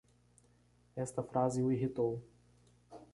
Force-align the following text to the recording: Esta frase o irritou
Esta 0.95 1.21
frase 1.21 1.61
o 1.61 1.71
irritou 1.71 2.23